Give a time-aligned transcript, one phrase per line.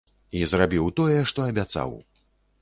[0.37, 1.95] І зрабіў тое, што абяцаў.